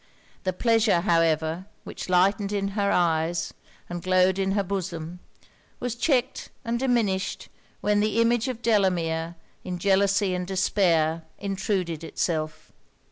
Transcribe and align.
The 0.45 0.51
pleasure, 0.51 1.01
however, 1.01 1.67
which 1.83 2.09
lightened 2.09 2.51
in 2.51 2.69
her 2.69 2.89
eyes, 2.91 3.53
and 3.87 4.01
glowed 4.01 4.39
in 4.39 4.53
her 4.53 4.63
bosom, 4.63 5.19
was 5.79 5.93
checked 5.93 6.49
and 6.65 6.79
diminished 6.79 7.49
when 7.81 7.99
the 7.99 8.19
image 8.19 8.47
of 8.47 8.63
Delamere, 8.63 9.35
in 9.63 9.77
jealousy 9.77 10.33
and 10.33 10.47
despair, 10.47 11.21
intruded 11.37 12.03
itself. 12.03 12.71